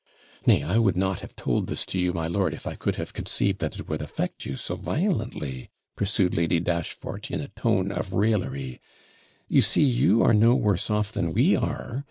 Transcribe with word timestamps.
Nay, 0.47 0.63
I 0.63 0.79
would 0.79 0.97
not 0.97 1.19
have 1.19 1.35
told 1.35 1.67
this 1.67 1.85
to 1.85 1.99
you, 1.99 2.11
my 2.11 2.25
lord, 2.25 2.55
if 2.55 2.65
I 2.65 2.73
could 2.73 2.95
have 2.95 3.13
conceived 3.13 3.59
that 3.59 3.77
it 3.79 3.87
would 3.87 4.01
affect 4.01 4.47
you 4.47 4.57
so 4.57 4.75
violently,' 4.75 5.69
pursued 5.95 6.33
Lady 6.35 6.59
Dashfort, 6.59 7.29
in 7.29 7.39
a 7.39 7.49
tone 7.49 7.91
of 7.91 8.11
raillery; 8.11 8.81
'you 9.47 9.61
see 9.61 9.83
you 9.83 10.23
are 10.23 10.33
no 10.33 10.55
worse 10.55 10.89
off 10.89 11.11
than 11.11 11.35
we 11.35 11.55
are. 11.55 11.99